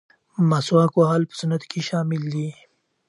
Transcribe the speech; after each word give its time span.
مسواک 0.49 0.91
وهل 0.95 1.21
په 1.29 1.35
سنتو 1.39 1.65
کې 1.71 1.79
شامل 1.89 2.21
دي. 2.33 2.49